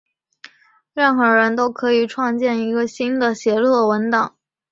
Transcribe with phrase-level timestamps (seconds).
[0.93, 4.35] 任何人都可以创建一个新的协作文档。